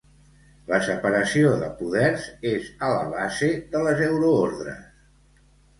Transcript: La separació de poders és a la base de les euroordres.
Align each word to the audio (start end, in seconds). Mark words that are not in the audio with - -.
La 0.71 0.79
separació 0.87 1.51
de 1.65 1.69
poders 1.83 2.27
és 2.55 2.73
a 2.89 2.91
la 2.95 3.07
base 3.15 3.55
de 3.77 3.87
les 3.89 4.05
euroordres. 4.11 4.85